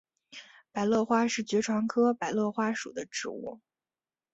[0.71, 3.61] 百簕花是爵床科百簕花属的植物。